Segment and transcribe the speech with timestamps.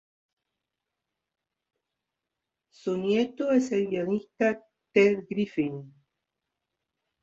[2.71, 5.93] Su nieto es el guionista Ted Griffin.